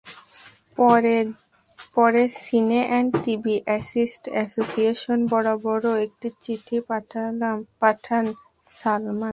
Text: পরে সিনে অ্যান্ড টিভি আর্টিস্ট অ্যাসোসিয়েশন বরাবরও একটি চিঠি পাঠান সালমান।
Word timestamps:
পরে 1.95 2.23
সিনে 2.41 2.81
অ্যান্ড 2.89 3.09
টিভি 3.23 3.55
আর্টিস্ট 3.75 4.23
অ্যাসোসিয়েশন 4.33 5.19
বরাবরও 5.31 5.93
একটি 6.05 6.27
চিঠি 6.43 6.77
পাঠান 7.81 8.25
সালমান। 8.71 9.29